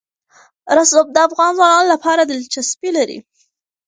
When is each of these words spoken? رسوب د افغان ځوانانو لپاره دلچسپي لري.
رسوب 0.77 1.05
د 1.11 1.17
افغان 1.27 1.51
ځوانانو 1.57 1.91
لپاره 1.93 2.21
دلچسپي 2.31 2.89
لري. 2.97 3.19